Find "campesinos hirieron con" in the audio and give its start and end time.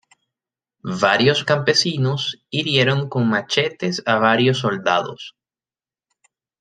1.43-3.29